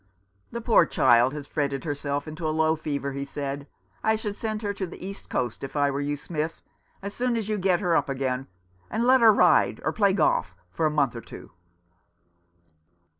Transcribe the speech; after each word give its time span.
"The 0.51 0.61
poor 0.61 0.87
child 0.87 1.31
has 1.33 1.45
fretted 1.45 1.83
herself 1.83 2.27
into 2.27 2.47
a 2.47 2.49
low 2.49 2.75
fever," 2.75 3.11
he 3.11 3.23
said." 3.23 3.67
I 4.03 4.15
should 4.15 4.35
send 4.35 4.63
her 4.63 4.73
to 4.73 4.87
the 4.87 5.05
east 5.05 5.29
coast 5.29 5.63
if 5.63 5.75
I 5.75 5.91
were 5.91 6.01
you, 6.01 6.17
Smith, 6.17 6.63
as 7.03 7.13
soon 7.13 7.37
as 7.37 7.47
you 7.49 7.59
get 7.59 7.81
her 7.81 7.95
up 7.95 8.09
again, 8.09 8.47
and 8.89 9.05
let 9.05 9.21
her 9.21 9.31
ride, 9.31 9.79
or 9.85 9.93
play 9.93 10.13
golf, 10.13 10.55
for 10.71 10.87
a 10.87 10.89
month 10.89 11.15
or 11.15 11.21
two." 11.21 11.51